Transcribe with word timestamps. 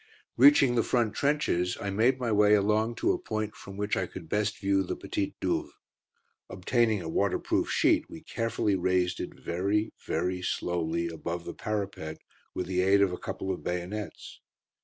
Reaching 0.35 0.73
the 0.73 0.81
front 0.81 1.13
trenches, 1.13 1.77
I 1.79 1.91
made 1.91 2.19
my 2.19 2.31
way 2.31 2.55
along 2.55 2.95
to 2.95 3.11
a 3.11 3.19
point 3.19 3.53
from 3.55 3.77
which 3.77 3.95
I 3.95 4.07
could 4.07 4.27
best 4.27 4.57
view 4.57 4.81
the 4.81 4.95
Petite 4.95 5.35
Douve. 5.39 5.73
Obtaining 6.49 7.01
a 7.03 7.07
waterproof 7.07 7.69
sheet 7.69 8.09
we 8.09 8.21
carefully 8.21 8.75
raised 8.75 9.19
it 9.19 9.39
very, 9.39 9.91
very 10.03 10.41
slowly 10.41 11.07
above 11.07 11.45
the 11.45 11.53
parapet 11.53 12.17
with 12.55 12.65
the 12.65 12.81
aid 12.81 13.03
of 13.03 13.13
a 13.13 13.19
couple 13.19 13.51
of 13.51 13.63
bayonets. 13.63 14.41